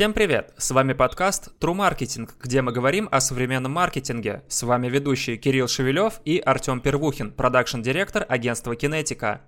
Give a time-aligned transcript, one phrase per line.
[0.00, 0.54] Всем привет!
[0.56, 4.42] С вами подкаст True Marketing, где мы говорим о современном маркетинге.
[4.48, 9.42] С вами ведущие Кирилл Шевелев и Артем Первухин, продакшн-директор агентства Кинетика.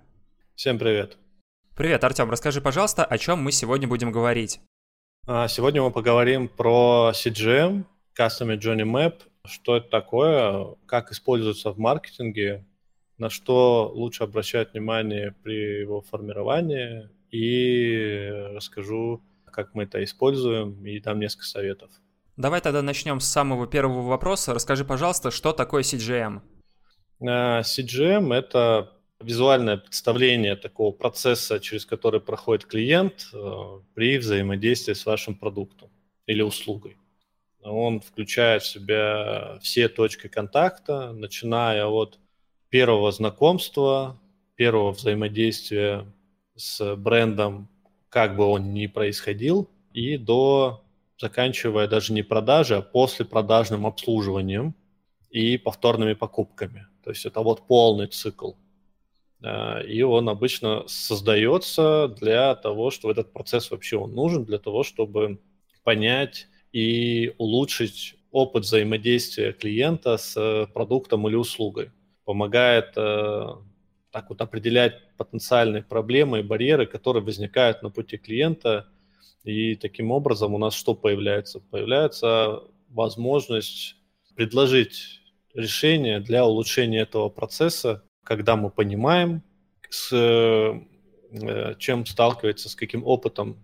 [0.53, 1.17] Всем привет!
[1.75, 4.61] Привет, Артем, расскажи, пожалуйста, о чем мы сегодня будем говорить.
[5.25, 7.85] А, сегодня мы поговорим про CGM,
[8.15, 12.63] Customer Journey Map, что это такое, как используется в маркетинге,
[13.17, 19.23] на что лучше обращать внимание при его формировании, и расскажу,
[19.53, 21.91] как мы это используем, и дам несколько советов.
[22.35, 24.53] Давай тогда начнем с самого первого вопроса.
[24.53, 26.41] Расскажи, пожалуйста, что такое CGM?
[27.21, 35.05] А, CGM— это визуальное представление такого процесса, через который проходит клиент э, при взаимодействии с
[35.05, 35.89] вашим продуктом
[36.25, 36.97] или услугой.
[37.61, 42.19] Он включает в себя все точки контакта, начиная от
[42.69, 44.19] первого знакомства,
[44.55, 46.05] первого взаимодействия
[46.55, 47.69] с брендом,
[48.13, 50.83] как бы он ни происходил, и до
[51.17, 54.75] заканчивая даже не продажей, а после продажным обслуживанием
[55.31, 56.85] и повторными покупками.
[57.03, 58.51] То есть это вот полный цикл.
[59.41, 64.83] Э, и он обычно создается для того, что этот процесс вообще он нужен, для того,
[64.83, 65.39] чтобы
[65.83, 71.89] понять и улучшить опыт взаимодействия клиента с продуктом или услугой.
[72.25, 73.47] Помогает э,
[74.13, 78.87] так вот определять потенциальные проблемы и барьеры, которые возникают на пути клиента.
[79.43, 81.59] И таким образом у нас что появляется?
[81.59, 83.97] Появляется возможность
[84.35, 85.19] предложить
[85.53, 89.43] решение для улучшения этого процесса когда мы понимаем,
[89.89, 93.63] с э, чем сталкивается, с каким опытом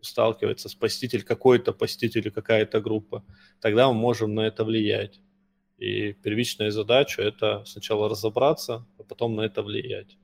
[0.00, 3.24] сталкивается спаситель какой-то, посетитель или какая-то группа,
[3.60, 5.20] тогда мы можем на это влиять.
[5.78, 10.16] И первичная задача– это сначала разобраться, а потом на это влиять.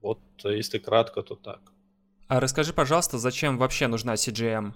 [0.00, 1.60] Вот если кратко, то так.
[2.26, 4.72] А расскажи, пожалуйста, зачем вообще нужна CGM?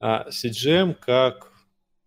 [0.00, 1.52] А CGM как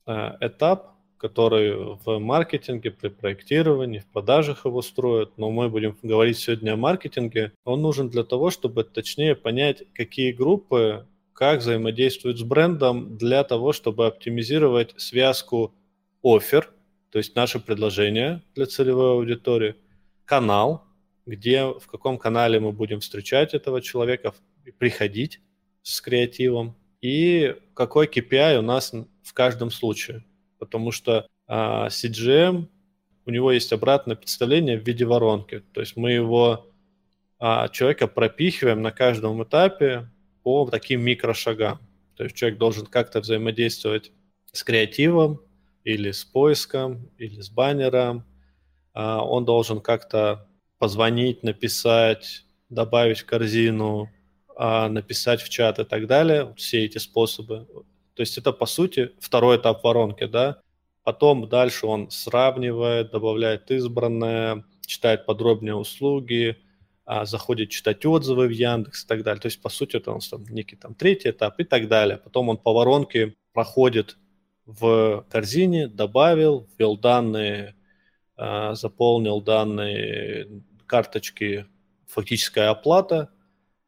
[0.05, 0.93] а, этап
[1.23, 6.75] который в маркетинге, при проектировании, в продажах его строят, но мы будем говорить сегодня о
[6.75, 13.45] маркетинге, он нужен для того, чтобы точнее понять, какие группы как взаимодействуют с брендом для
[13.45, 15.73] того, чтобы оптимизировать связку
[16.23, 16.69] офер,
[17.11, 19.75] то есть наше предложение для целевой аудитории,
[20.25, 20.83] канал,
[21.25, 24.33] где, в каком канале мы будем встречать этого человека,
[24.77, 25.41] приходить
[25.81, 30.23] с креативом, и какой KPI у нас в каждом случае
[30.63, 32.69] потому что а, CGM,
[33.25, 35.61] у него есть обратное представление в виде воронки.
[35.73, 36.71] То есть мы его,
[37.37, 40.09] а, человека пропихиваем на каждом этапе
[40.41, 41.79] по таким микрошагам.
[42.15, 44.13] То есть человек должен как-то взаимодействовать
[44.53, 45.41] с креативом
[45.83, 48.25] или с поиском, или с баннером.
[48.93, 54.09] А, он должен как-то позвонить, написать, добавить в корзину,
[54.55, 56.53] а, написать в чат и так далее.
[56.57, 57.67] Все эти способы.
[58.15, 60.61] То есть это, по сути, второй этап воронки, да.
[61.03, 66.57] Потом дальше он сравнивает, добавляет избранное, читает подробнее услуги,
[67.05, 69.41] а, заходит читать отзывы в Яндекс и так далее.
[69.41, 72.17] То есть, по сути, это он там некий там третий этап и так далее.
[72.17, 74.17] Потом он по воронке проходит
[74.65, 77.75] в корзине, добавил, ввел данные,
[78.35, 81.65] а, заполнил данные карточки,
[82.07, 83.29] фактическая оплата.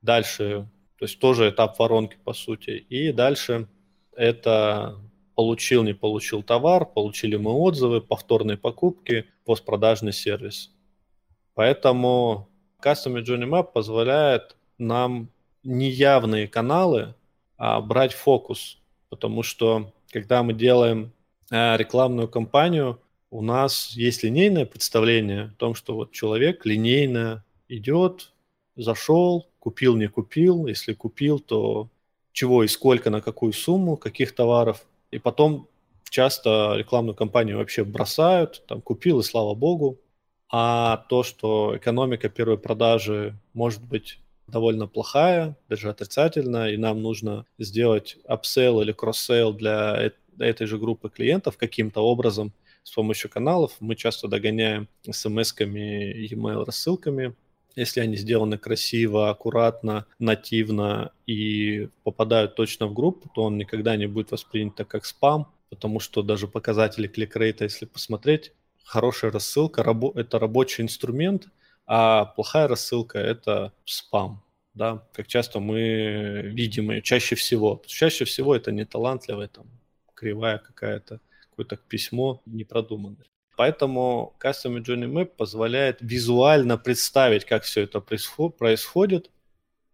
[0.02, 2.72] Дальше, то есть тоже этап воронки, по сути.
[2.72, 3.68] И дальше
[4.16, 5.00] это
[5.36, 10.72] получил, не получил товар, получили мы отзывы, повторные покупки, постпродажный сервис.
[11.54, 12.50] Поэтому
[12.82, 15.30] Customer Journey Map позволяет нам
[15.64, 17.16] неявные каналы
[17.58, 21.12] а брать фокус, потому что когда мы делаем
[21.52, 28.32] а, рекламную кампанию, у нас есть линейное представление о том, что вот человек линейно идет,
[28.78, 31.90] зашел, купил, не купил, если купил, то
[32.32, 34.86] чего и сколько, на какую сумму, каких товаров.
[35.12, 35.68] И потом
[36.10, 40.00] часто рекламную кампанию вообще бросают, там купил и слава богу.
[40.50, 47.46] А то, что экономика первой продажи может быть довольно плохая, даже отрицательная, и нам нужно
[47.58, 52.54] сделать upsell или cross-sell для этой же группы клиентов каким-то образом
[52.84, 53.74] с помощью каналов.
[53.80, 57.36] Мы часто догоняем смс-ками, e-mail рассылками,
[57.76, 64.08] если они сделаны красиво, аккуратно, нативно и попадают точно в группу, то он никогда не
[64.08, 68.54] будет воспринят так как спам, потому что даже показатели click rate а, если посмотреть,
[68.84, 69.82] хорошая рассылка–
[70.16, 71.48] это рабочий инструмент,
[71.86, 74.44] а плохая рассылка– это спам.
[74.74, 77.82] Да, как часто мы видим ее, чаще всего.
[77.86, 79.68] Чаще всего это не талантливая, там,
[80.14, 83.26] кривая какая-то, какое-то письмо непродуманное.
[83.56, 89.32] Поэтому Custom Journey Map позволяет визуально представить, как все это происходит,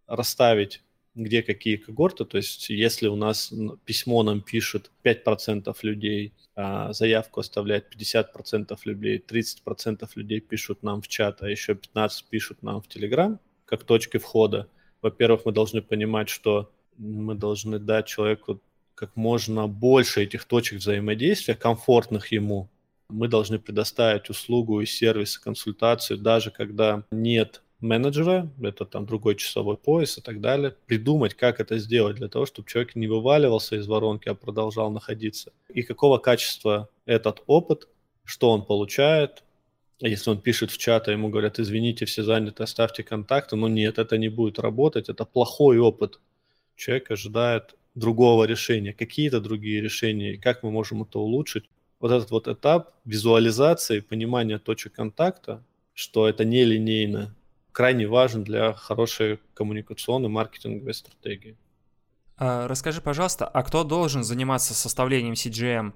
[0.08, 0.82] расставить
[1.14, 2.24] где какие когорты.
[2.24, 3.52] То есть если у нас
[3.84, 11.08] письмо нам пишет 5% людей, а заявку оставляет 50% людей, 30% людей пишут нам в
[11.08, 14.68] чат, а еще 15% пишут нам в Telegram, как точки входа.
[15.02, 18.60] Во-первых, мы должны понимать, что мы должны дать человеку
[18.94, 22.68] как можно больше этих точек взаимодействия, комфортных ему.
[23.08, 29.76] Мы должны предоставить услугу и сервис, консультацию, даже когда нет менеджера, это там другой часовой
[29.76, 33.86] пояс и так далее, придумать, как это сделать для того, чтобы человек не вываливался из
[33.86, 35.52] воронки, а продолжал находиться.
[35.68, 37.88] И какого качества этот опыт,
[38.24, 39.42] что он получает,
[40.00, 43.98] если он пишет в чат, а ему говорят, извините, все заняты, оставьте контакты, но нет,
[43.98, 46.20] это не будет работать, это плохой опыт.
[46.76, 51.64] Человек ожидает другого решения, какие-то другие решения, и как мы можем это улучшить.
[52.00, 55.62] Вот этот вот этап визуализации, понимания точек контакта,
[55.94, 57.34] что это не линейно,
[57.72, 61.56] крайне важен для хорошей коммуникационной маркетинговой стратегии.
[62.36, 65.92] А, расскажи, пожалуйста, а кто должен заниматься составлением CGM?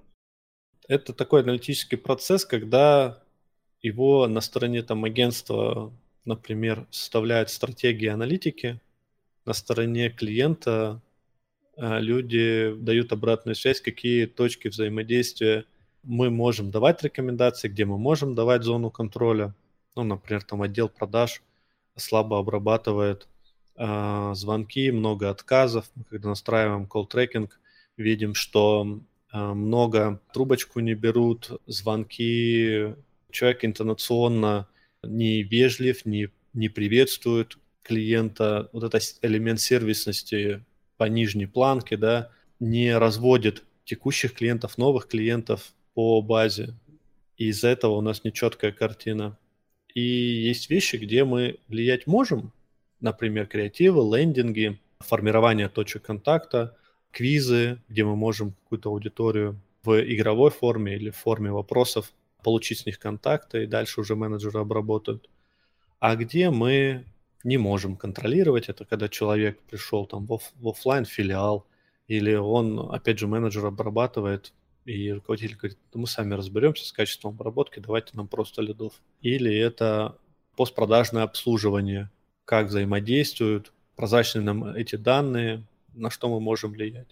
[0.88, 3.22] Это такой аналитический процесс, когда
[3.82, 5.92] его на стороне там агентства,
[6.24, 8.80] например, составляют стратегии аналитики,
[9.44, 11.02] на стороне клиента
[11.76, 15.64] а, люди дают обратную связь, какие точки взаимодействия
[16.02, 19.54] мы можем давать рекомендации, где мы можем давать зону контроля.
[19.96, 21.42] Ну, например, там отдел продаж
[21.96, 23.28] слабо обрабатывает
[23.76, 25.90] э, звонки, много отказов.
[25.94, 27.50] Мы когда настраиваем tracking,
[27.96, 29.00] видим, что
[29.32, 32.94] э, много трубочку не берут, звонки,
[33.30, 34.68] человек интонационно
[35.02, 38.68] не вежлив, не, не приветствует клиента.
[38.72, 40.64] Вот этот элемент сервисности
[40.96, 46.74] по нижней планке, да, не разводит текущих клиентов, новых клиентов по базе.
[47.36, 49.38] И из-за этого у нас нечеткая картина.
[49.96, 52.52] И есть вещи, где мы влиять можем,
[53.00, 56.76] например, креативы, лендинги, формирование точек контакта,
[57.12, 62.12] квизы, где мы можем какую-то аудиторию в игровой форме или в форме вопросов
[62.44, 65.30] получить с них контакты, и дальше уже менеджеры обработают.
[65.98, 67.06] А где мы
[67.42, 71.64] не можем контролировать это, когда человек пришел там в, в офлайн филиал,
[72.06, 74.52] или он, опять же, менеджер обрабатывает
[74.86, 78.94] и руководитель говорит, да мы сами разберемся с качеством обработки, давайте нам просто лидов.
[79.20, 80.16] Или это
[80.56, 82.10] постпродажное обслуживание,
[82.44, 87.08] как взаимодействуют, прозрачны нам эти данные, на что мы можем влиять.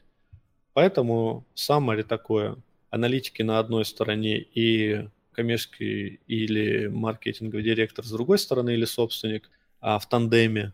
[0.73, 2.57] Поэтому summary такое,
[2.91, 9.51] аналитики на одной стороне и коммерческий или маркетинговый директор с другой стороны или собственник
[9.81, 10.73] а в тандеме.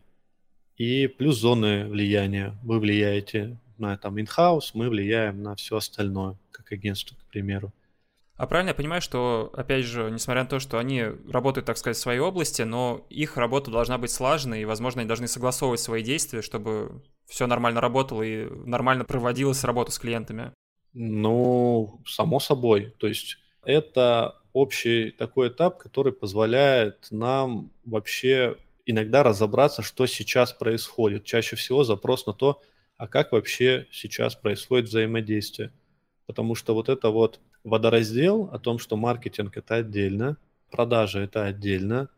[0.77, 2.55] И плюс зоны влияния.
[2.63, 6.37] Вы влияете на там in-house, мы влияем на все остальное,
[6.71, 7.71] как агентство, к примеру.
[8.35, 11.97] А правильно я понимаю, что, опять же, несмотря на то, что они работают, так сказать,
[11.97, 16.01] в своей области, но их работа должна быть слаженной, и, возможно, они должны согласовывать свои
[16.01, 20.53] действия, чтобы все нормально работало и нормально проводилась работа с клиентами?
[20.93, 22.95] Ну, само собой.
[22.97, 28.57] То есть это общий такой этап, который позволяет нам вообще
[28.87, 31.25] иногда разобраться, что сейчас происходит.
[31.25, 32.59] Чаще всего запрос на то,
[32.97, 35.71] а как вообще сейчас происходит взаимодействие.
[36.25, 40.37] Потому что вот это вот водораздел о том, что маркетинг это отдельно,
[40.69, 42.09] продажа это отдельно,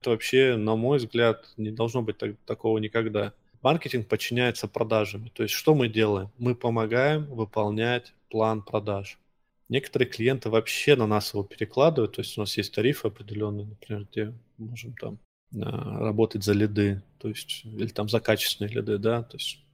[0.00, 3.32] это вообще, на мой взгляд, не должно быть так, такого никогда.
[3.62, 5.30] Маркетинг подчиняется продажам.
[5.30, 6.30] То есть что мы делаем?
[6.38, 9.18] Мы помогаем выполнять план продаж.
[9.68, 14.06] Некоторые клиенты вообще на нас его перекладывают, то есть у нас есть тарифы определенные, например,
[14.10, 15.18] где можем там
[15.54, 19.64] а, работать за лиды, то есть или там за качественные лиды, да, то есть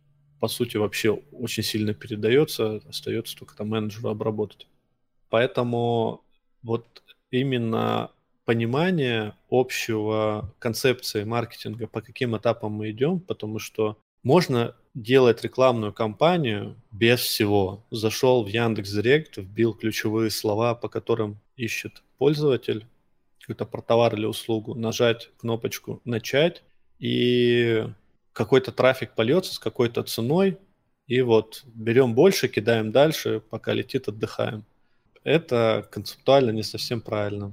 [0.40, 4.66] по сути, вообще очень сильно передается, остается только там менеджеру обработать.
[5.30, 6.22] Поэтому
[6.62, 8.10] вот именно
[8.44, 16.76] понимание общего концепции маркетинга, по каким этапам мы идем, потому что можно делать рекламную кампанию
[16.90, 17.84] без всего.
[17.90, 22.86] Зашел в Яндекс Директ, вбил ключевые слова, по которым ищет пользователь,
[23.40, 26.62] какой-то про товар или услугу, нажать кнопочку «Начать»,
[26.98, 27.86] и
[28.38, 30.58] какой-то трафик польется с какой-то ценой,
[31.08, 34.64] и вот берем больше, кидаем дальше, пока летит, отдыхаем.
[35.24, 37.52] Это концептуально не совсем правильно,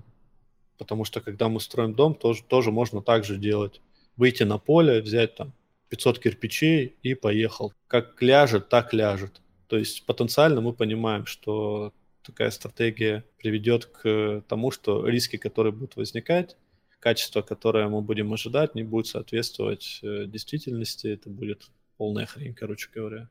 [0.78, 3.82] потому что когда мы строим дом, тоже, тоже можно так же делать.
[4.16, 5.54] Выйти на поле, взять там
[5.90, 7.74] 500 кирпичей и поехал.
[7.88, 9.42] Как ляжет, так ляжет.
[9.68, 15.96] То есть потенциально мы понимаем, что такая стратегия приведет к тому, что риски, которые будут
[15.96, 16.56] возникать,
[17.00, 22.90] качество, которое мы будем ожидать, не будет соответствовать э, действительности, это будет полная хрень, короче
[22.94, 23.30] говоря.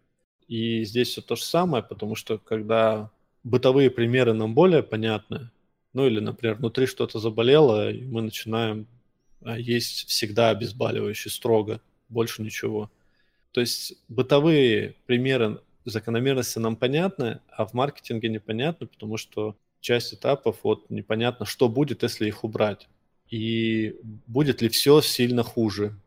[0.49, 3.11] И здесь все то же самое, потому что когда
[3.43, 5.51] бытовые примеры нам более понятны,
[5.93, 8.87] ну или, например, внутри что-то заболело, и мы начинаем
[9.45, 12.91] а, есть всегда обезболивающий строго, больше ничего,
[13.53, 20.61] То есть бытовые примеры закономерности нам понятны, а в маркетинге непонятно, потому что часть этапов
[20.63, 22.89] вот непонятно, что будет, если их убрать.
[23.35, 23.97] И
[24.29, 25.99] будет ли все сильно хуже.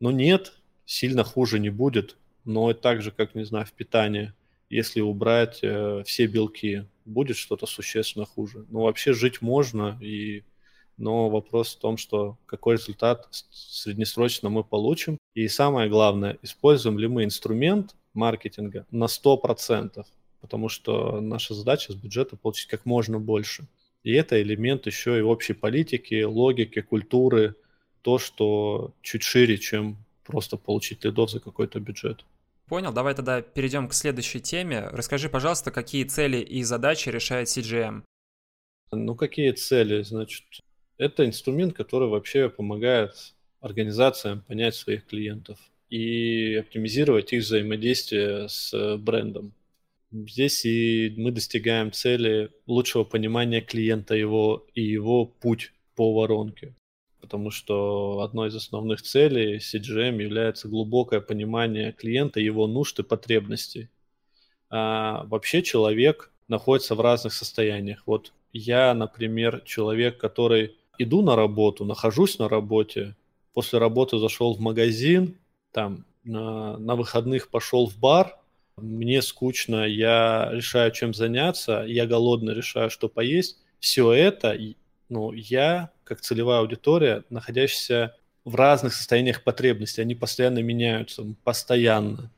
[0.00, 0.52] Но нет,
[0.84, 2.16] сильно хуже не будет.
[2.44, 4.32] Но так же, как, не знаю, в питании,
[4.68, 8.66] если убрать э, все белки, будет что-то существенно хуже.
[8.68, 10.42] Ну, вообще жить можно, и...
[10.96, 15.18] но вопрос в том, что какой результат среднесрочно мы получим.
[15.34, 20.04] И самое главное, используем ли мы инструмент маркетинга на 100%,
[20.40, 23.68] потому что наша задача с бюджета получить как можно больше.
[24.02, 27.54] И это элемент еще и общей политики, логики, культуры,
[28.02, 32.24] то, что чуть шире, чем просто получить лидов за какой-то бюджет.
[32.66, 34.88] Понял, давай тогда перейдем к следующей теме.
[34.92, 38.02] Расскажи, пожалуйста, какие цели и задачи решает CGM?
[38.92, 40.02] Ну, какие цели?
[40.02, 40.44] Значит,
[40.96, 49.52] это инструмент, который вообще помогает организациям понять своих клиентов и оптимизировать их взаимодействие с брендом.
[50.12, 56.74] Здесь и мы достигаем цели лучшего понимания клиента его и его путь по воронке.
[57.20, 63.88] Потому что одной из основных целей CGM является глубокое понимание клиента, его нужд и потребностей.
[64.68, 68.02] А вообще человек находится в разных состояниях.
[68.06, 73.14] Вот я, например, человек, который иду на работу, нахожусь на работе,
[73.52, 75.38] после работы зашел в магазин,
[75.70, 78.39] там на, на выходных пошел в бар,
[78.80, 83.58] мне скучно, я решаю, чем заняться, я голодный, решаю, что поесть.
[83.78, 84.58] Все это,
[85.08, 92.30] ну, я, как целевая аудитория, находящаяся в разных состояниях потребностей, они постоянно меняются, постоянно.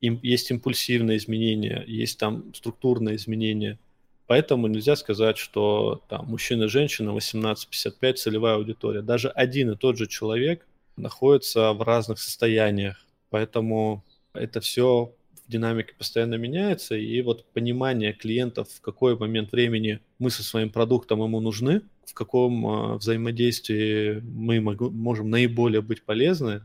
[0.00, 3.78] Им есть импульсивные изменения, есть там структурные изменения.
[4.26, 9.02] Поэтому нельзя сказать, что там мужчина и женщина 18-55 целевая аудитория.
[9.02, 13.04] Даже один и тот же человек находится в разных состояниях.
[13.30, 15.12] Поэтому это все
[15.50, 20.70] в динамике постоянно меняется, и вот понимание клиентов, в какой момент времени мы со своим
[20.70, 26.62] продуктом ему нужны, в каком э, взаимодействии мы можем наиболее быть полезны,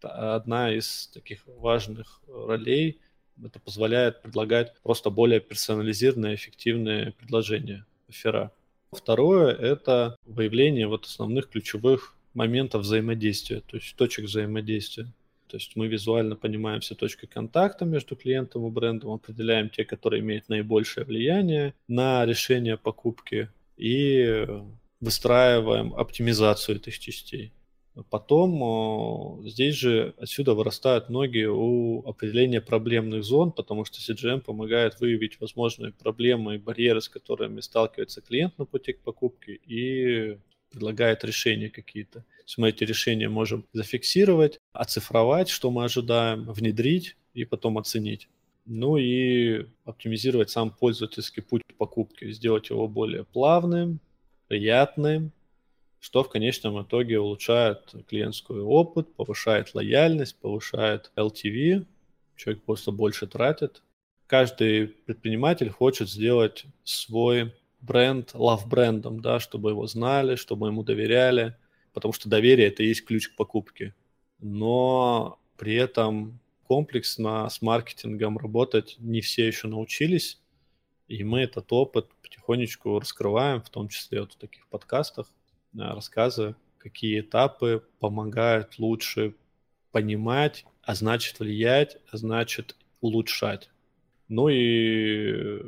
[0.00, 3.00] одна из таких важных ролей.
[3.44, 8.52] Это позволяет предлагать просто более персонализированные, эффективные предложения, оффера.
[8.92, 15.12] Второе– это выявление вот основных ключевых моментов взаимодействия, то есть точек взаимодействия.
[15.50, 20.20] То есть мы визуально понимаем все точки контакта между клиентом и брендом, определяем те, которые
[20.20, 24.46] имеют наибольшее влияние на решение покупки и
[25.00, 27.52] выстраиваем оптимизацию этих частей.
[28.10, 35.40] Потом здесь же отсюда вырастают ноги у определения проблемных зон, потому что CGM помогает выявить
[35.40, 40.38] возможные проблемы и барьеры, с которыми сталкивается клиент на пути к покупке, и
[40.70, 42.20] предлагает решения какие-то.
[42.20, 48.28] То есть мы эти решения можем зафиксировать, оцифровать, что мы ожидаем, внедрить и потом оценить.
[48.66, 54.00] Ну и оптимизировать сам пользовательский путь покупки, сделать его более плавным,
[54.48, 55.32] приятным,
[56.00, 61.86] что в конечном итоге улучшает клиентский опыт, повышает лояльность, повышает LTV,
[62.36, 63.82] человек просто больше тратит.
[64.26, 71.56] Каждый предприниматель хочет сделать свой бренд лав брендом, да, чтобы его знали, чтобы ему доверяли,
[71.92, 73.94] потому что доверие это и есть ключ к покупке.
[74.38, 80.40] Но при этом комплексно с маркетингом работать не все еще научились,
[81.08, 85.26] и мы этот опыт потихонечку раскрываем, в том числе вот в таких подкастах,
[85.76, 89.34] рассказывая, какие этапы помогают лучше
[89.90, 93.70] понимать, а значит влиять, а значит улучшать.
[94.28, 95.60] Ну и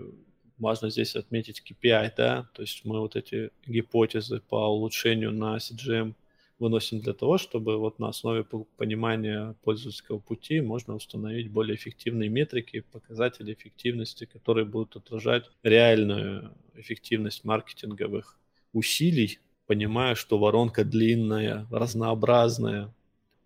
[0.62, 6.14] Важно здесь отметить KPI, да, то есть мы вот эти гипотезы по улучшению на CGM
[6.61, 8.45] выносим для того, чтобы вот на основе
[8.76, 17.42] понимания пользовательского пути можно установить более эффективные метрики, показатели эффективности, которые будут отражать реальную эффективность
[17.42, 18.38] маркетинговых
[18.73, 22.95] усилий, понимая, что воронка длинная, разнообразная.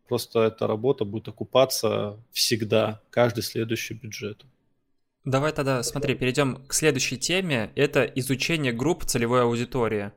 [0.07, 4.45] Просто эта работа будет окупаться всегда, каждый следующий бюджет.
[5.27, 7.73] Давай тогда, смотри, перейдем к следующей теме.
[7.75, 10.13] Это изучение групп целевой аудитории.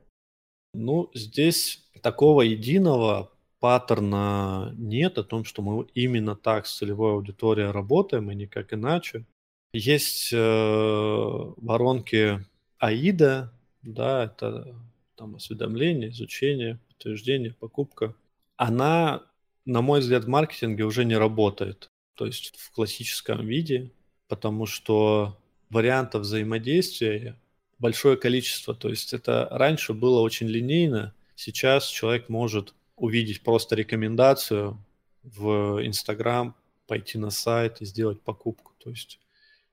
[0.72, 7.72] Ну, здесь такого единого паттерна нет о том, что мы именно так с целевой аудиторией
[7.72, 9.26] работаем и никак иначе.
[9.72, 12.46] Есть э, воронки
[12.78, 13.52] АИДа,
[13.82, 14.76] да, это
[15.16, 18.14] там осведомление, изучение, подтверждение, покупка.
[18.56, 19.24] Она,
[19.64, 21.90] на мой взгляд, в маркетинге уже не работает.
[22.14, 23.90] То есть в классическом виде
[24.30, 25.36] потому что
[25.68, 27.36] вариантов взаимодействия
[27.78, 28.74] большое количество.
[28.74, 34.78] То есть это раньше было очень линейно, сейчас человек может увидеть просто рекомендацию
[35.22, 36.54] в Инстаграм,
[36.86, 38.72] пойти на сайт и сделать покупку.
[38.78, 39.20] То есть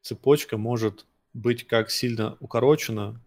[0.02, 3.22] цепочка может быть как сильно укорочена,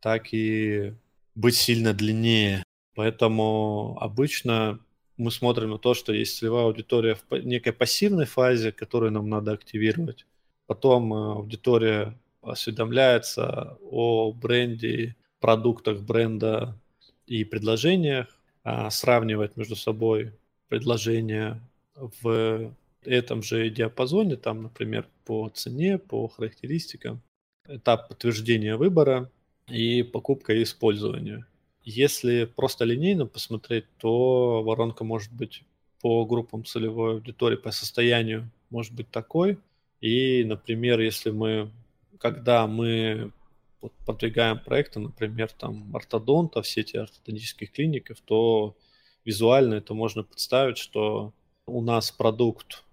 [0.00, 0.94] так и
[1.34, 2.62] быть сильно длиннее.
[2.94, 4.78] Поэтому обычно
[5.16, 9.52] мы смотрим на то, что есть целевая аудитория в некой пассивной фазе, которую нам надо
[9.52, 10.26] активировать.
[10.70, 16.78] Потом э, аудитория осведомляется о бренде, продуктах бренда
[17.26, 18.28] и предложениях,
[18.62, 20.32] а сравнивает между собой
[20.68, 21.60] предложения
[21.96, 22.72] в
[23.04, 27.20] этом же диапазоне, там, например, по цене, по характеристикам,
[27.66, 29.28] этап подтверждения выбора
[29.66, 31.46] и покупка и использование.
[31.82, 35.64] Если просто линейно посмотреть, то воронка может быть
[36.00, 39.58] по группам целевой аудитории, по состоянию может быть такой.
[40.00, 41.70] И, например, если мы,
[42.18, 43.32] когда мы
[43.80, 48.76] вот продвигаем проекты, например, там ортодонта, все эти ортодонтических клиников, то
[49.24, 51.32] визуально это можно представить, что
[51.66, 52.84] у нас продукт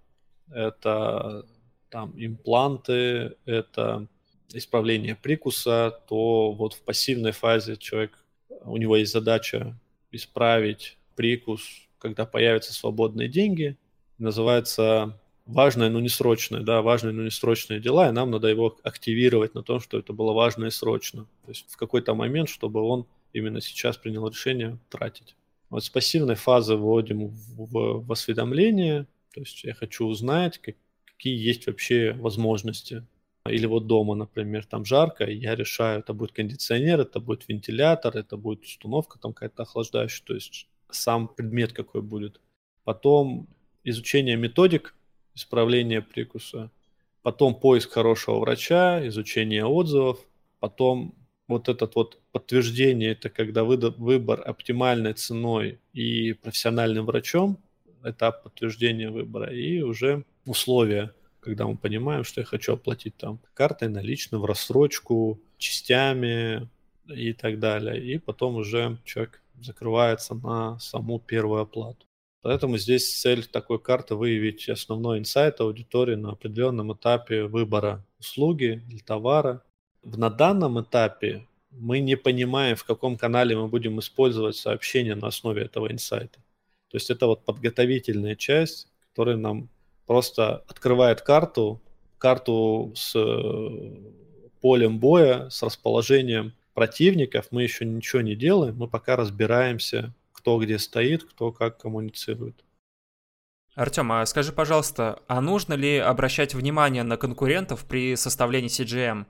[0.50, 1.46] это
[1.90, 4.06] там импланты, это
[4.52, 8.24] исправление прикуса, то вот в пассивной фазе человек,
[8.64, 9.78] у него есть задача
[10.10, 11.62] исправить прикус,
[11.98, 13.76] когда появятся свободные деньги,
[14.18, 18.76] называется важное, но не срочное, да, важные, но не срочные дела, и нам надо его
[18.84, 21.26] активировать на том, что это было важно и срочно.
[21.44, 25.36] То есть в какой-то момент, чтобы он именно сейчас принял решение тратить.
[25.70, 31.36] Вот с пассивной фазы вводим в, в осведомление, то есть я хочу узнать, как, какие
[31.36, 33.06] есть вообще возможности.
[33.46, 38.14] Или вот дома, например, там жарко, и я решаю, это будет кондиционер, это будет вентилятор,
[38.16, 42.40] это будет установка там какая-то охлаждающая, то есть сам предмет какой будет.
[42.84, 43.48] Потом
[43.84, 44.94] изучение методик
[45.38, 46.70] исправления прикуса,
[47.22, 50.18] потом поиск хорошего врача, изучение отзывов,
[50.60, 51.14] потом
[51.46, 57.58] вот этот вот подтверждение, это когда выбор оптимальной ценой и профессиональным врачом,
[58.04, 63.88] этап подтверждения выбора, и уже условия, когда мы понимаем, что я хочу оплатить там картой
[63.88, 66.68] налично, в рассрочку, частями
[67.06, 68.04] и так далее.
[68.04, 72.07] И потом уже человек закрывается на саму первую оплату.
[72.42, 78.98] Поэтому здесь цель такой карты выявить основной инсайт аудитории на определенном этапе выбора услуги или
[78.98, 79.62] товара.
[80.04, 85.62] На данном этапе мы не понимаем, в каком канале мы будем использовать сообщения на основе
[85.62, 86.38] этого инсайта.
[86.90, 89.68] То есть это вот подготовительная часть, которая нам
[90.06, 91.82] просто открывает карту,
[92.18, 94.12] карту с э,
[94.60, 97.48] полем боя, с расположением противников.
[97.50, 100.14] Мы еще ничего не делаем, мы пока разбираемся,
[100.48, 102.64] кто где стоит, кто как коммуницирует.
[103.74, 109.26] Артем, а скажи, пожалуйста, а нужно ли обращать внимание на конкурентов при составлении CGM?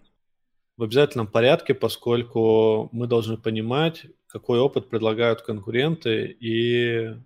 [0.77, 7.17] В обязательном порядке, поскольку мы должны понимать, какой опыт предлагают конкуренты, и,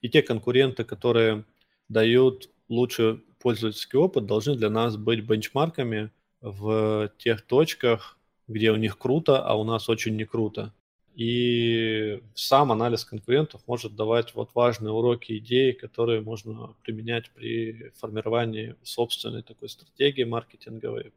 [0.00, 1.44] и те конкуренты, которые
[1.90, 6.10] дают лучший пользовательский опыт, должны для нас быть бенчмарками
[6.40, 8.16] в тех точках,
[8.48, 10.72] где у них круто, а у нас очень не круто.
[11.14, 18.76] И сам анализ конкурентов может давать вот важные уроки, идеи, которые можно применять при формировании
[18.82, 21.12] собственной такой стратегии маркетинговой.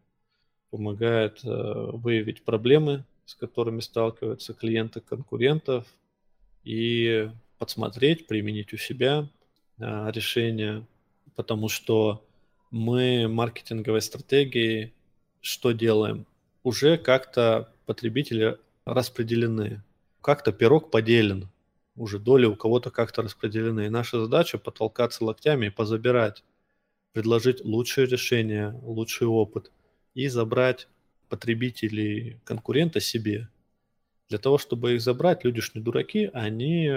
[0.69, 5.85] Помогает э, выявить проблемы, с которыми сталкиваются клиенты конкурентов,
[6.65, 7.29] и
[7.59, 9.29] подсмотреть, применить у себя
[9.77, 10.85] э, решения,
[11.35, 12.25] потому что
[12.71, 14.91] мы маркетинговой стратегией
[15.41, 16.25] что делаем?
[16.63, 19.83] Уже как-то потребители распределены.
[20.21, 21.49] Как-то пирог поделен.
[21.95, 23.87] Уже доли у кого-то как-то распределены.
[23.87, 26.43] И наша задача потолкаться локтями и позабирать.
[27.13, 29.71] Предложить лучшее решение, лучший опыт.
[30.13, 30.87] И забрать
[31.29, 33.49] потребителей конкурента себе.
[34.29, 36.91] Для того, чтобы их забрать, люди ж не дураки, они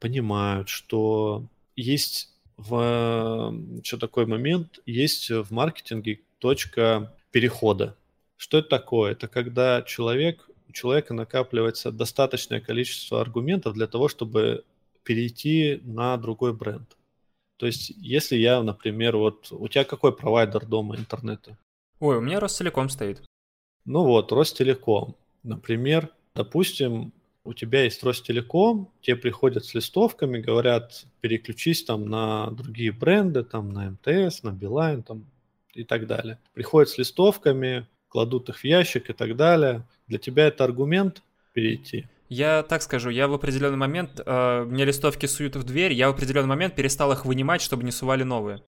[0.00, 7.96] понимают, что есть в что такой момент, есть в маркетинге точка перехода.
[8.36, 9.12] Что это такое?
[9.12, 14.64] Это когда человек у человека накапливается достаточное количество аргументов для того, чтобы
[15.02, 16.96] перейти на другой бренд.
[17.56, 21.56] То есть, если я, например, вот у тебя какой провайдер дома интернета?
[21.98, 23.22] Ой, у меня Ростелеком стоит.
[23.84, 25.16] Ну вот, Ростелеком.
[25.42, 32.92] Например, допустим, у тебя есть Ростелеком, тебе приходят с листовками, говорят, переключись там на другие
[32.92, 35.24] бренды, там на МТС, на Билайн там,
[35.72, 36.38] и так далее.
[36.52, 39.86] Приходят с листовками, кладут их в ящик и так далее.
[40.06, 42.06] Для тебя это аргумент перейти?
[42.28, 46.14] Я так скажу, я в определенный момент, э, мне листовки суют в дверь, я в
[46.14, 48.62] определенный момент перестал их вынимать, чтобы не сували новые.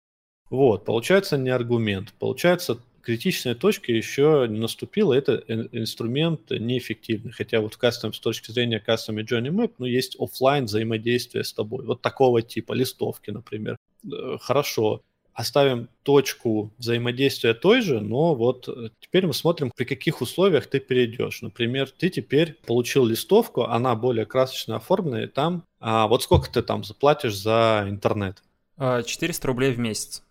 [0.48, 2.14] Вот, получается не аргумент.
[2.18, 7.32] Получается, критичная точка еще не наступила, это инструмент неэффективный.
[7.32, 11.44] Хотя вот в кастом, с точки зрения кастом и Johnny Map, ну, есть офлайн взаимодействие
[11.44, 11.84] с тобой.
[11.84, 13.76] Вот такого типа, листовки, например.
[14.04, 15.02] Э, хорошо.
[15.40, 20.80] Оставим точку взаимодействия той же, но вот э, теперь мы смотрим, при каких условиях ты
[20.80, 21.42] перейдешь.
[21.42, 26.62] Например, ты теперь получил листовку, она более красочно оформлена, и там, а вот сколько ты
[26.62, 28.42] там заплатишь за интернет?
[28.78, 30.22] 400 а, рублей в месяц.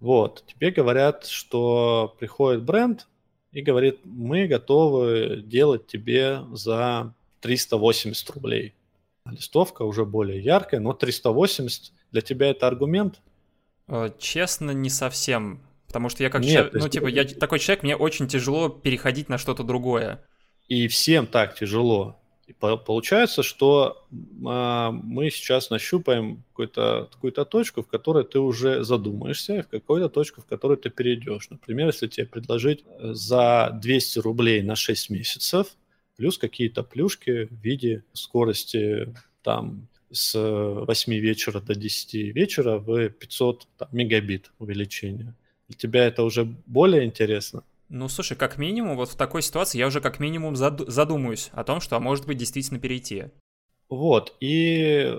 [0.00, 3.06] Вот, тебе говорят, что приходит бренд
[3.52, 8.74] и говорит, мы готовы делать тебе за 380 рублей.
[9.24, 13.20] Листовка уже более яркая, но 380 для тебя это аргумент?
[13.88, 15.62] Э, честно, не совсем.
[15.86, 19.28] Потому что я как Нет, человек, ну типа, я такой человек, мне очень тяжело переходить
[19.28, 20.24] на что-то другое.
[20.68, 22.18] И всем так тяжело.
[22.46, 24.06] И получается, что
[24.46, 30.08] а, мы сейчас нащупаем какую-то какую точку, в которой ты уже задумаешься, и в какую-то
[30.08, 31.50] точку, в которую ты перейдешь.
[31.50, 35.68] Например, если тебе предложить э, за 200 рублей на 6 месяцев,
[36.16, 43.66] плюс какие-то плюшки в виде скорости там с 8 вечера до 10 вечера в 500
[43.78, 45.34] там, мегабит увеличения.
[45.68, 47.64] Для тебя это уже более интересно?
[47.88, 51.80] Ну, слушай, как минимум, вот в такой ситуации я уже как минимум задумаюсь о том,
[51.80, 53.24] что, а может быть, действительно перейти.
[53.88, 55.18] Вот, и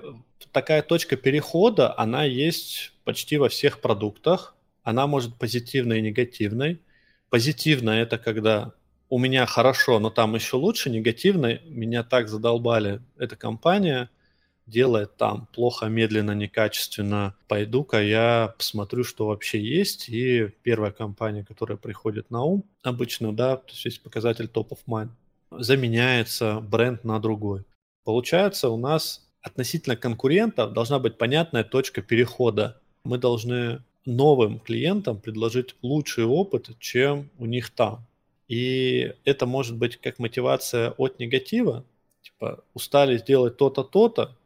[0.50, 4.56] такая точка перехода, она есть почти во всех продуктах.
[4.82, 6.80] Она может позитивной и негативной.
[7.30, 8.72] Позитивная– это когда
[9.08, 10.90] у меня хорошо, но там еще лучше.
[10.90, 14.10] Негативной– меня так задолбали эта компания–
[14.66, 20.08] делает там плохо, медленно, некачественно, пойду-ка я посмотрю, что вообще есть.
[20.08, 25.10] И первая компания, которая приходит на ум, обычно, да, то есть показатель top of mind,
[25.50, 27.64] заменяется бренд на другой.
[28.04, 32.80] Получается, у нас относительно конкурентов должна быть понятная точка перехода.
[33.04, 38.06] Мы должны новым клиентам предложить лучший опыт, чем у них там.
[38.48, 41.84] И это может быть как мотивация от негатива,
[42.22, 44.36] типа устали сделать то-то, то-то,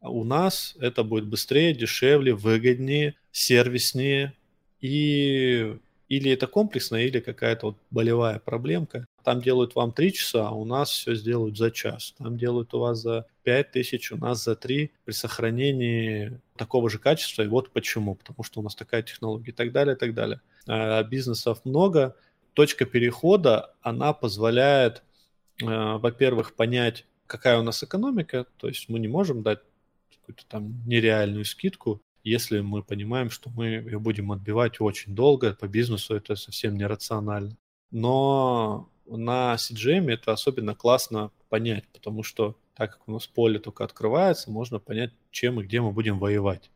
[0.00, 4.34] у нас это будет быстрее, дешевле, выгоднее, сервиснее.
[4.80, 5.76] И
[6.08, 9.06] или это комплексная, или какая-то вот болевая проблемка.
[9.24, 12.14] Там делают вам 3 часа, а у нас все сделают за час.
[12.16, 16.98] Там делают у вас за 5 тысяч, у нас за 3 при сохранении такого же
[16.98, 17.42] качества.
[17.42, 18.14] И вот почему.
[18.14, 20.40] Потому что у нас такая технология и так далее, и так далее.
[20.66, 22.16] А бизнесов много.
[22.54, 25.02] Точка перехода, она позволяет,
[25.62, 28.46] э, во-первых, понять, какая у нас экономика.
[28.56, 29.60] То есть мы не можем дать
[30.28, 35.66] какую-то там нереальную скидку, если мы понимаем, что мы ее будем отбивать очень долго, по
[35.66, 37.56] бизнесу это совсем нерационально.
[37.90, 43.84] Но на CGM это особенно классно понять, потому что так как у нас поле только
[43.84, 46.70] открывается, можно понять, чем и где мы будем воевать.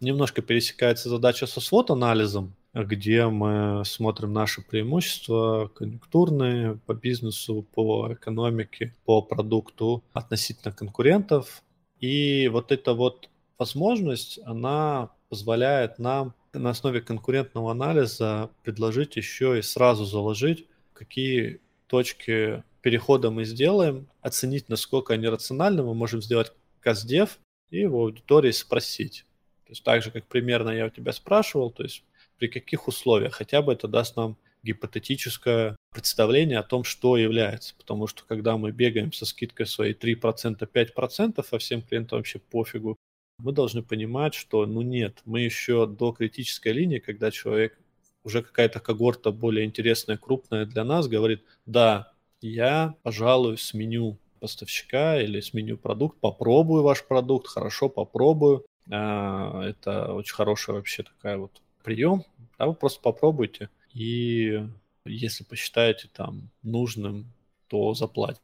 [0.00, 8.94] Немножко пересекается задача со свод-анализом, где мы смотрим наши преимущества конъюнктурные по бизнесу, по экономике,
[9.04, 11.62] по продукту относительно конкурентов,
[12.00, 19.62] и вот эта вот возможность, она позволяет нам на основе конкурентного анализа предложить еще и
[19.62, 27.38] сразу заложить, какие точки перехода мы сделаем, оценить, насколько они рациональны, мы можем сделать каздев
[27.70, 29.24] и в аудитории спросить.
[29.66, 32.04] То есть так же, как примерно я у тебя спрашивал, то есть
[32.38, 34.36] при каких условиях, хотя бы это даст нам
[34.68, 37.74] гипотетическое представление о том, что является.
[37.76, 42.96] Потому что когда мы бегаем со скидкой своей 3%, 5%, а всем клиентам вообще пофигу,
[43.38, 47.78] мы должны понимать, что ну нет, мы еще до критической линии, когда человек,
[48.24, 55.40] уже какая-то когорта более интересная, крупная для нас, говорит, да, я, пожалуй, сменю поставщика или
[55.40, 58.66] сменю продукт, попробую ваш продукт, хорошо, попробую.
[58.90, 62.24] А, это очень хорошая вообще такая вот прием.
[62.58, 64.66] Да, вы просто попробуйте и
[65.04, 67.26] если посчитаете там нужным,
[67.68, 68.42] то заплатите.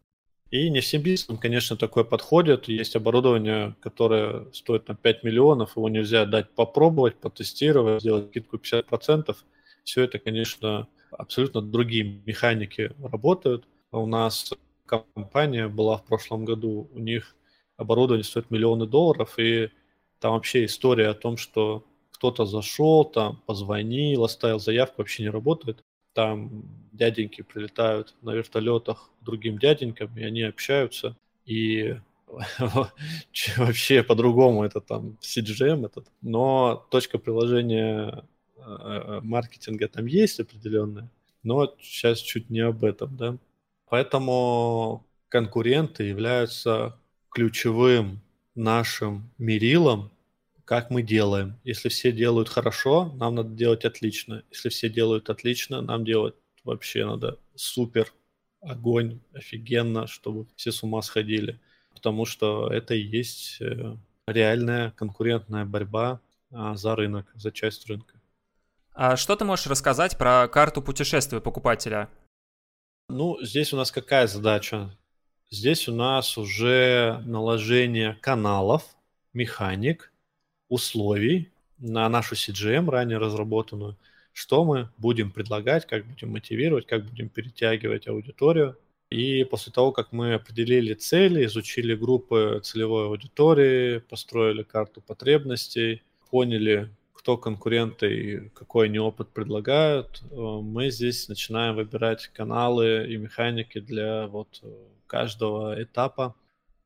[0.51, 2.69] И не всем бизнесам, конечно, такое подходит.
[2.69, 9.37] Есть оборудование, которое стоит на 5 миллионов, его нельзя дать попробовать, потестировать, сделать скидку 50%.
[9.83, 13.65] Все это, конечно, абсолютно другие механики работают.
[13.91, 14.53] У нас
[14.87, 17.35] компания была в прошлом году, у них
[17.77, 19.71] оборудование стоит миллионы долларов, и
[20.21, 21.85] там вообще история о том, что
[22.25, 25.85] кто-то зашел, там позвонил, оставил заявку, вообще не работает.
[26.15, 31.19] Там дяденьки прилетают на вертолетах другим дяденькам, и они общаются.
[31.45, 31.97] И
[33.59, 36.07] вообще по-другому это там CGM этот.
[36.23, 38.25] Но точка приложения
[38.57, 41.11] э, э, маркетинга там есть определенная.
[41.43, 43.37] Но сейчас чуть не об этом, да.
[43.91, 48.23] Поэтому конкуренты являются ключевым
[48.55, 50.11] нашим мерилом
[50.65, 51.59] как мы делаем.
[51.65, 54.43] Если все делают хорошо, нам надо делать отлично.
[54.51, 58.13] Если все делают отлично, нам делать вообще надо супер,
[58.61, 61.61] огонь, офигенно, чтобы все с ума сходили.
[61.93, 63.97] Потому что это и есть э,
[64.27, 68.21] реальная конкурентная борьба а, за рынок, за часть рынка.
[68.95, 72.09] А что ты можешь рассказать про карту путешествия покупателя?
[73.09, 74.97] Ну, здесь у нас какая задача?
[75.51, 78.97] Здесь у нас уже наложение каналов,
[79.33, 80.13] механик,
[80.75, 83.97] условий на нашу CGM, ранее разработанную,
[84.33, 88.77] что мы будем предлагать, как будем мотивировать, как будем перетягивать аудиторию.
[89.11, 96.91] И после того, как мы определили цели, изучили группы целевой аудитории, построили карту потребностей, поняли,
[97.13, 103.79] кто конкуренты и какой они опыт предлагают, э, мы здесь начинаем выбирать каналы и механики
[103.79, 104.67] для вот э,
[105.07, 106.35] каждого этапа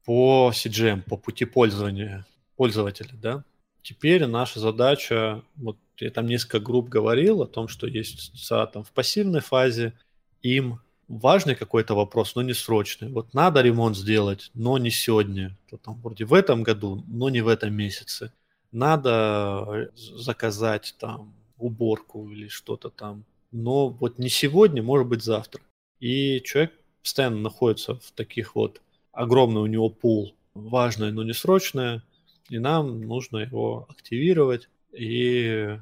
[0.04, 3.44] по CGM, по пути пользования пользователя, да.
[3.88, 8.92] Теперь наша задача, вот я там несколько групп говорил о том, что есть там в
[8.92, 9.94] пассивной фазе,
[10.42, 13.08] им важный какой-то вопрос, но не срочный.
[13.08, 15.56] Вот надо ремонт сделать, но не сегодня.
[15.70, 18.30] То там вроде в этом году, но не в этом месяце
[18.72, 23.24] надо э, заказать там уборку или что-то там.
[23.52, 25.62] Но вот не сегодня, может быть завтра.
[25.98, 32.02] И человек постоянно находится в таких вот огромный у него пул, важное, но не срочное,
[32.48, 35.78] и нам нужно его активировать и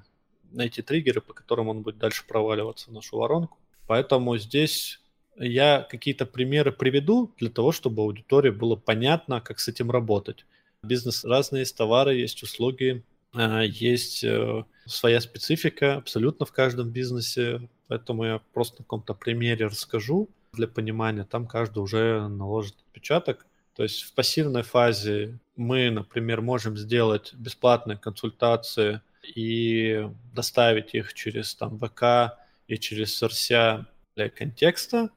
[0.52, 3.58] найти триггеры, по которым он будет дальше проваливаться в нашу воронку.
[3.86, 5.00] Поэтому здесь
[5.36, 10.44] я какие-то примеры приведу для того, чтобы аудитории было понятно, как с этим работать
[10.86, 13.02] бизнес разные, есть товары, есть услуги,
[13.34, 19.66] а, есть э, своя специфика абсолютно в каждом бизнесе, поэтому я просто на каком-то примере
[19.66, 23.46] расскажу для понимания, там каждый уже наложит отпечаток.
[23.74, 31.54] То есть в пассивной фазе мы, например, можем сделать бесплатные консультации и доставить их через
[31.54, 32.38] там ВК
[32.68, 35.10] и через СРСЯ для контекста,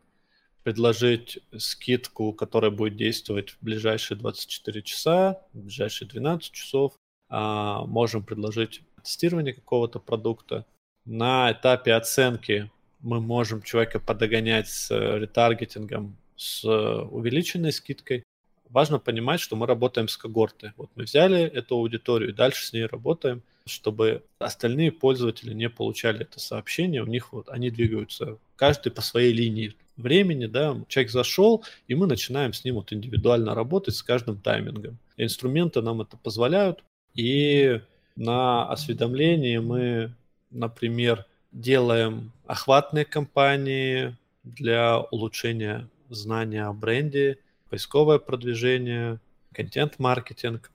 [0.64, 6.94] предложить скидку, которая будет действовать в ближайшие 24 часа, в ближайшие 12 часов.
[7.30, 10.66] А, можем предложить тестирование какого-то продукта.
[11.06, 18.24] На этапе оценки мы можем человека подогонять с ретаргетингом, с увеличенной скидкой.
[18.70, 20.74] Важно понимать, что мы работаем с когорты.
[20.78, 26.22] Вот мы взяли эту аудиторию и дальше с ней работаем, чтобы остальные пользователи не получали
[26.22, 27.02] это сообщение.
[27.02, 32.08] У них вот они двигаются каждый по своей линии времени, да, человек зашел, и мы
[32.08, 34.98] начинаем с ним вот индивидуально работать с каждым таймингом.
[35.18, 36.84] Инструменты нам это позволяют,
[37.16, 37.82] и
[38.16, 40.14] на осведомлении мы,
[40.52, 49.20] например, делаем охватные кампании для улучшения знания о бренде, поисковое продвижение,
[49.54, 50.72] контент-маркетинг.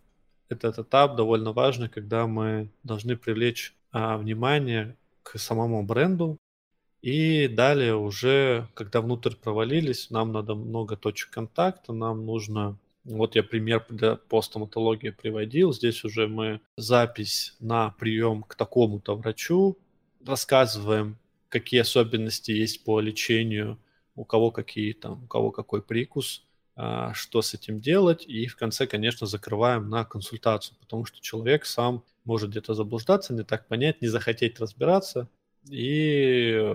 [0.48, 6.38] Этот этап довольно важный, когда мы должны привлечь а, внимание к самому бренду,
[7.02, 13.42] и далее уже, когда внутрь провалились, нам надо много точек контакта, нам нужно вот я
[13.42, 15.72] пример для, по стоматологии приводил.
[15.72, 19.76] Здесь уже мы запись на прием к такому-то врачу,
[20.24, 21.18] рассказываем,
[21.50, 23.78] какие особенности есть по лечению,
[24.16, 26.44] у кого какие там, у кого какой прикус,
[26.76, 32.04] что с этим делать, и в конце, конечно, закрываем на консультацию, потому что человек сам
[32.24, 35.28] может где-то заблуждаться, не так понять, не захотеть разбираться,
[35.68, 36.74] и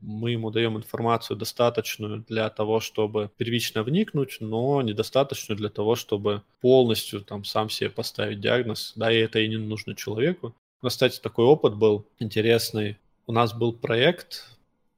[0.00, 6.42] мы ему даем информацию достаточную для того, чтобы первично вникнуть, но недостаточную для того, чтобы
[6.60, 10.54] полностью там сам себе поставить диагноз, да, и это и не нужно человеку.
[10.82, 12.98] У нас, кстати, такой опыт был интересный.
[13.26, 14.44] У нас был проект,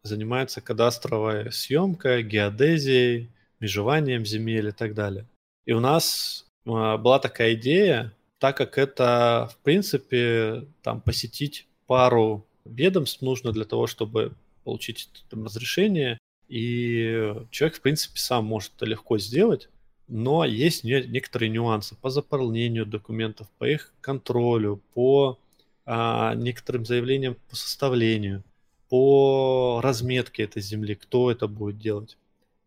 [0.02, 5.26] занимается кадастровая съемка, геодезией, межеванием земель и так далее.
[5.66, 12.46] И у нас а, была такая идея, так как это, в принципе, там посетить пару
[12.64, 14.32] ведомств нужно для того, чтобы
[14.64, 16.18] получить там, разрешение,
[16.48, 19.68] и человек, в принципе, сам может это легко сделать,
[20.06, 25.38] но есть некоторые нюансы по заполнению документов, по их контролю, по
[25.84, 28.42] а, некоторым заявлениям по составлению,
[28.88, 32.16] по разметке этой земли, кто это будет делать.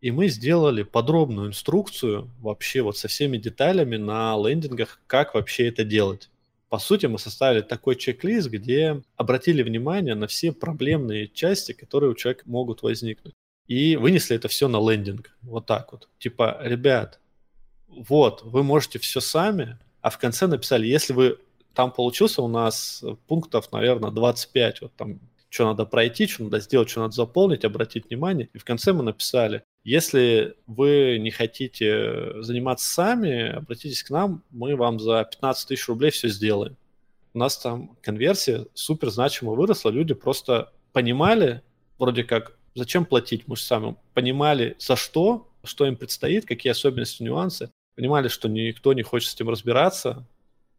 [0.01, 5.83] И мы сделали подробную инструкцию вообще вот со всеми деталями на лендингах, как вообще это
[5.83, 6.29] делать.
[6.69, 12.15] По сути, мы составили такой чек-лист, где обратили внимание на все проблемные части, которые у
[12.15, 13.33] человека могут возникнуть.
[13.67, 15.37] И вынесли это все на лендинг.
[15.43, 16.09] Вот так вот.
[16.17, 17.19] Типа, ребят,
[17.87, 21.37] вот, вы можете все сами, а в конце написали, если вы
[21.75, 26.89] там получился у нас пунктов, наверное, 25, вот там что надо пройти, что надо сделать,
[26.89, 28.49] что надо заполнить, обратить внимание.
[28.53, 34.75] И в конце мы написали, если вы не хотите заниматься сами, обратитесь к нам, мы
[34.75, 36.77] вам за 15 тысяч рублей все сделаем.
[37.33, 41.61] У нас там конверсия супер значимо выросла, люди просто понимали,
[41.97, 47.23] вроде как, зачем платить, мы же сами понимали, за что, что им предстоит, какие особенности,
[47.23, 50.27] нюансы, понимали, что никто не хочет с этим разбираться,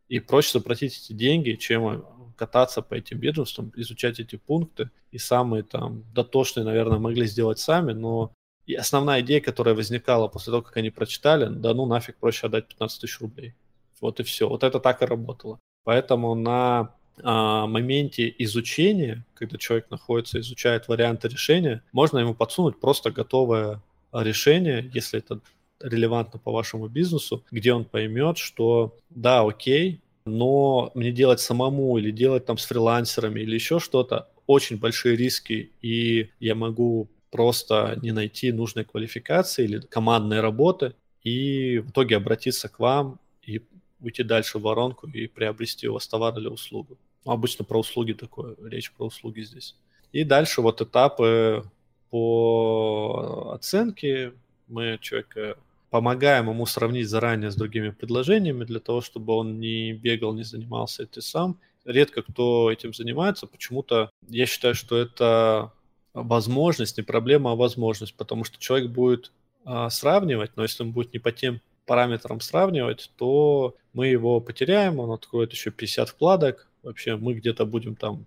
[0.09, 2.05] и проще заплатить эти деньги, чем
[2.37, 4.91] кататься по этим ведомствам, изучать эти пункты.
[5.11, 8.33] И самые там дотошные, наверное, могли сделать сами, но
[8.67, 12.69] и основная идея, которая возникала после того, как они прочитали, да ну нафиг проще отдать
[12.69, 13.55] 15 тысяч рублей.
[14.01, 14.49] Вот и все.
[14.49, 15.59] Вот это так и работало.
[15.85, 23.11] Поэтому на а, моменте изучения, когда человек находится, изучает варианты решения, можно ему подсунуть просто
[23.11, 25.41] готовое решение, если это
[25.81, 32.11] релевантно по вашему бизнесу, где он поймет, что да, окей, но мне делать самому или
[32.11, 38.13] делать там с фрилансерами или еще что-то, очень большие риски, и я могу просто не
[38.13, 43.63] найти нужной квалификации или командной работы, и в итоге обратиться к вам и
[44.01, 46.99] уйти дальше в воронку и приобрести у вас товар или услугу.
[47.25, 49.75] Ну, обычно про услуги такое, речь про услуги здесь.
[50.13, 51.65] И дальше вот этапы
[52.11, 54.35] по оценке.
[54.69, 55.57] Мы человека
[55.91, 61.05] помогаем ему сравнить заранее с другими предложениями для того, чтобы он не бегал, не занимался
[61.05, 61.59] этим сам.
[61.85, 63.47] Редко кто этим занимается.
[63.47, 65.73] Почему-то я считаю, что это
[66.15, 69.33] возможность, не проблема, а возможность, потому что человек будет
[69.65, 74.99] а, сравнивать, но если он будет не по тем параметрам сравнивать, то мы его потеряем,
[74.99, 78.27] он откроет еще 50 вкладок, вообще мы где-то будем там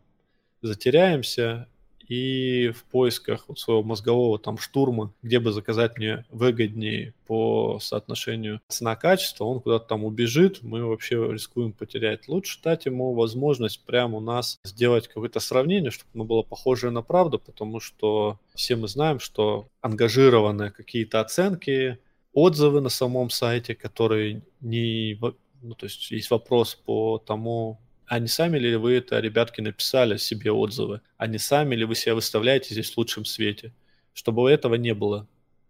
[0.62, 1.68] затеряемся,
[2.08, 8.62] и в поисках вот своего мозгового там штурма, где бы заказать мне выгоднее по соотношению
[8.68, 12.28] цена-качество, он куда-то там убежит, мы вообще рискуем потерять.
[12.28, 17.02] Лучше дать ему возможность прямо у нас сделать какое-то сравнение, чтобы оно было похожее на
[17.02, 22.00] правду, потому что все мы знаем, что ангажированные какие-то оценки,
[22.34, 25.18] отзывы на самом сайте, которые не...
[25.62, 30.18] Ну, то есть есть вопрос по тому, а не сами ли вы это, ребятки, написали
[30.18, 31.02] себе отзывы?
[31.18, 33.74] А не сами ли вы себя выставляете здесь в лучшем свете?
[34.14, 35.28] Чтобы этого не было.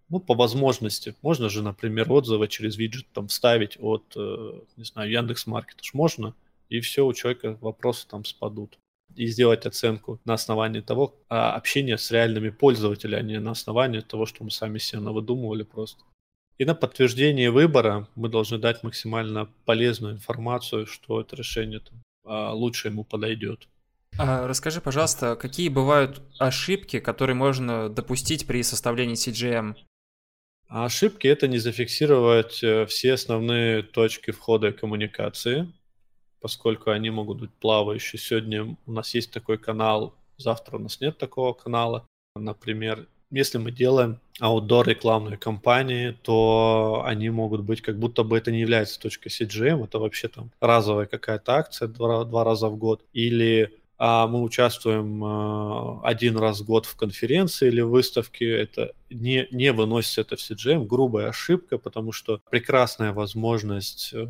[0.09, 1.15] Ну, по возможности.
[1.21, 5.81] Можно же, например, отзывы через виджет там вставить от, э, не знаю, Яндекс Маркета.
[5.93, 6.35] Можно.
[6.69, 8.77] И все, у человека вопросы там спадут.
[9.15, 14.01] И сделать оценку на основании того а, общения с реальными пользователями, а не на основании
[14.01, 16.03] того, что мы сами себе навыдумывали просто.
[16.57, 22.89] И на подтверждение выбора мы должны дать максимально полезную информацию, что это решение там, лучше
[22.89, 23.67] ему подойдет.
[24.17, 29.75] А расскажи, пожалуйста, какие бывают ошибки, которые можно допустить при составлении CGM?
[30.67, 35.71] А ошибки это не зафиксировать э, все основные точки входа и коммуникации,
[36.39, 38.19] поскольку они могут быть плавающие.
[38.19, 42.07] Сегодня у нас есть такой канал, завтра у нас нет такого канала.
[42.35, 48.51] Например, если мы делаем аутдор рекламные кампании, то они могут быть как будто бы это
[48.51, 53.03] не является точкой CGM, это вообще там разовая какая-то акция два, два раза в год,
[53.13, 59.47] или а мы участвуем а, один раз в год в конференции или выставке, это не,
[59.51, 64.25] не выносится это в CGM, грубая ошибка, потому что прекрасная возможность э,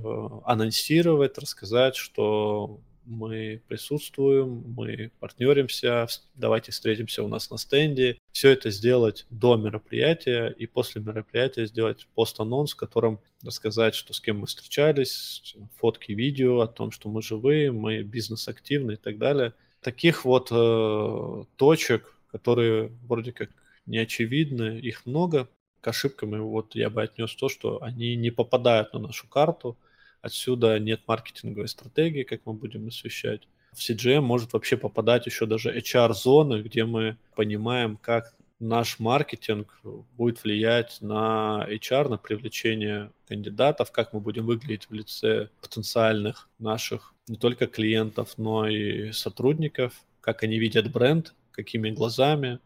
[0.46, 8.18] анонсировать, рассказать, что мы присутствуем, мы партнеримся, давайте встретимся у нас на стенде.
[8.32, 14.20] Все это сделать до мероприятия и после мероприятия сделать пост-анонс, в котором рассказать, что с
[14.20, 19.54] кем мы встречались, фотки, видео о том, что мы живые, мы бизнес-активны и так далее.
[19.82, 23.50] Таких вот э, точек, которые вроде как
[23.86, 25.48] не очевидны, их много.
[25.82, 29.78] К ошибкам вот я бы отнес то, что они не попадают на нашу карту,
[30.26, 33.48] Отсюда нет маркетинговой стратегии, как мы будем освещать.
[33.74, 39.80] В CGM может вообще попадать еще даже HR-зоны, где мы понимаем, как наш маркетинг
[40.18, 47.14] будет влиять на HR, на привлечение кандидатов, как мы будем выглядеть в лице потенциальных наших
[47.28, 52.58] не только клиентов, но и сотрудников, как они видят бренд, какими глазами,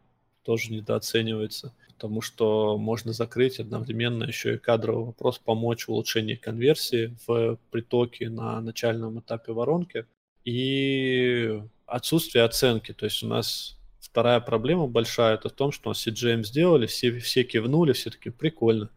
[0.43, 7.14] тоже недооценивается потому что можно закрыть одновременно еще и кадровый вопрос, помочь в улучшении конверсии
[7.28, 10.06] в притоке на начальном этапе воронки
[10.46, 12.94] и отсутствие оценки.
[12.94, 17.43] То есть у нас вторая проблема большая, это в том, что CGM сделали, все, все
[17.43, 18.89] кивнули, все таки прикольно.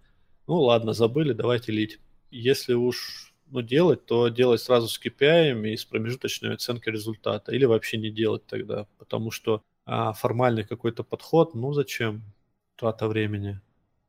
[0.47, 1.99] Ну ладно, забыли, давайте лить.
[2.31, 7.51] Если уж ну, делать, то делать сразу с KPI и с промежуточной оценкой результата.
[7.51, 12.23] Или вообще не делать тогда, потому что а, формальный какой-то подход, ну зачем?
[12.83, 13.61] Трата времени.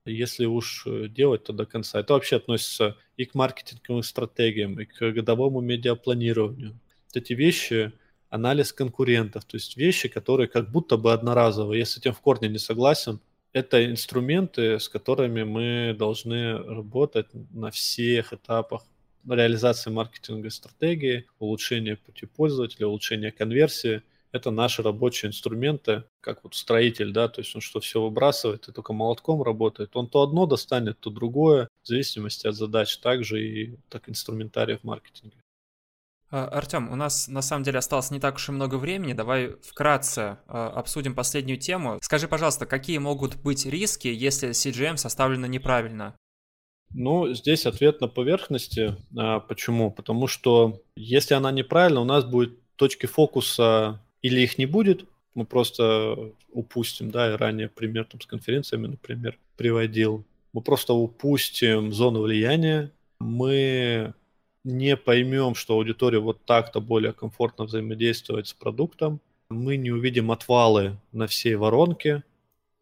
[0.05, 1.99] Если уж э, делать, то до конца.
[1.99, 6.71] Это вообще относится и к маркетинговым стратегиям, и к годовому медиапланированию.
[6.71, 7.91] Вот эти вещи,
[8.29, 11.85] анализ конкурентов, то есть вещи, которые как будто бы одноразовые.
[11.85, 13.19] С этим в корне не согласен.
[13.53, 18.81] Это инструменты, с которыми мы должны работать на всех этапах
[19.29, 24.01] реализации маркетинговой стратегии, улучшения пути пользователя, улучшения конверсии–
[24.33, 28.71] это наши рабочие инструменты, как вот строитель, да, то есть он что все выбрасывает и
[28.71, 33.77] только молотком работает, он то одно достанет, то другое, в зависимости от задач, также и
[33.89, 35.37] так инструментария в маркетинге.
[36.31, 39.13] А, Артем, у нас на самом деле осталось не так уж и много времени.
[39.13, 41.99] Давай вкратце а, обсудим последнюю тему.
[42.01, 46.15] Скажи, пожалуйста, какие могут быть риски, если CGM составлено неправильно?
[46.91, 48.95] Ну, здесь ответ на поверхности.
[49.15, 49.91] А, почему?
[49.91, 55.05] Потому что если она неправильна, у нас будет точки фокуса или их не будет,
[55.35, 60.25] мы просто упустим, да, и ранее пример там с конференциями, например, приводил.
[60.53, 64.13] Мы просто упустим зону влияния, мы
[64.63, 69.19] не поймем, что аудитория вот так-то более комфортно взаимодействует с продуктом,
[69.49, 72.23] мы не увидим отвалы на всей воронке,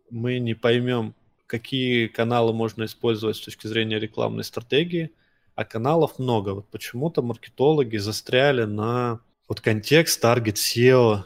[0.10, 1.16] мы не поймем,
[1.48, 5.12] какие каналы можно использовать с точки зрения рекламной стратегии,
[5.56, 6.50] а каналов много.
[6.52, 9.22] Вот почему-то маркетологи застряли на
[9.52, 11.26] вот контекст, таргет, SEO,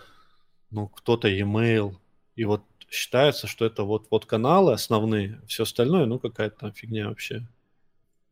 [0.72, 1.94] ну, кто-то email,
[2.36, 7.10] и вот считается, что это вот, вот каналы основные, все остальное, ну, какая-то там фигня
[7.10, 7.46] вообще.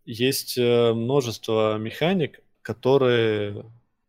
[0.03, 3.65] Есть э, множество механик, которые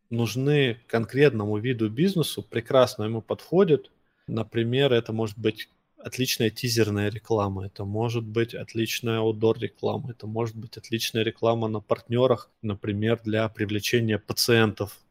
[0.09, 3.91] нужны конкретному виду бизнесу, прекрасно ему подходят.
[4.25, 5.69] Например, это может быть
[5.99, 11.79] отличная тизерная реклама, это может быть отличная outdoor реклама, это может быть отличная реклама на
[11.79, 15.04] партнерах, например, для привлечения пациентов.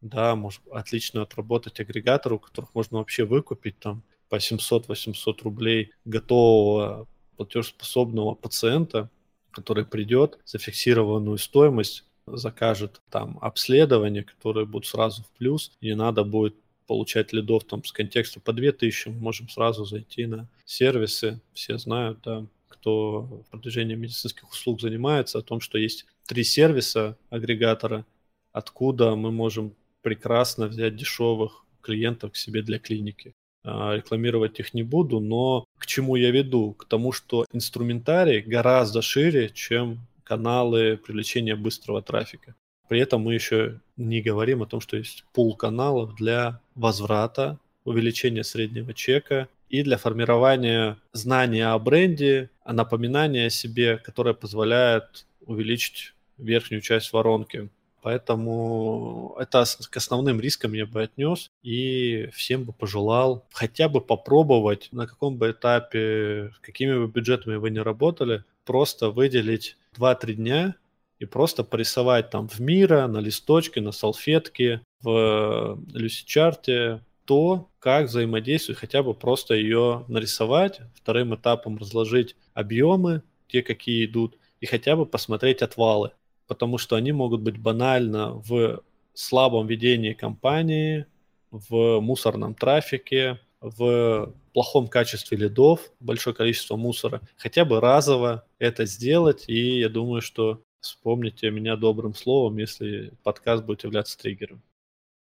[0.00, 7.06] Да, может отлично отработать агрегатор, у которых можно вообще выкупить там по 700-800 рублей готового
[7.36, 9.10] платежеспособного пациента,
[9.50, 16.24] который придет, зафиксированную стоимость, закажет там обследование, которое будет сразу в плюс, и не надо
[16.24, 16.54] будет
[16.86, 22.20] получать лидов там с контекста по 2000, мы можем сразу зайти на сервисы, все знают,
[22.24, 28.06] да, кто продвижением медицинских услуг занимается, о том, что есть три сервиса агрегатора,
[28.52, 33.34] откуда мы можем прекрасно взять дешевых клиентов к себе для клиники.
[33.62, 36.72] А, рекламировать их не буду, но к чему я веду?
[36.72, 42.54] К тому, что инструментарий гораздо шире, чем каналы привлечения быстрого трафика.
[42.88, 48.44] При этом мы еще не говорим о том, что есть пул каналов для возврата, увеличения
[48.44, 56.14] среднего чека и для формирования знания о бренде, о напоминании о себе, которое позволяет увеличить
[56.38, 57.68] верхнюю часть воронки.
[58.02, 64.88] Поэтому это к основным рискам я бы отнес и всем бы пожелал хотя бы попробовать,
[64.92, 70.74] на каком бы этапе, какими бы бюджетами вы не работали, просто выделить 2-3 дня
[71.18, 78.78] и просто порисовать там в мира, на листочке, на салфетке, в люси-чарте то, как взаимодействует,
[78.78, 85.06] хотя бы просто ее нарисовать, вторым этапом разложить объемы, те, какие идут, и хотя бы
[85.06, 86.12] посмотреть отвалы
[86.50, 88.82] потому что они могут быть банально в
[89.14, 91.06] слабом ведении компании,
[91.52, 97.20] в мусорном трафике, в плохом качестве лидов, большое количество мусора.
[97.36, 103.62] Хотя бы разово это сделать, и я думаю, что вспомните меня добрым словом, если подкаст
[103.62, 104.60] будет являться триггером.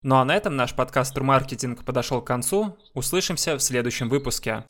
[0.02, 2.76] Ну а на этом наш подкаст «Маркетинг» подошел к концу.
[2.94, 4.66] Услышимся в следующем выпуске.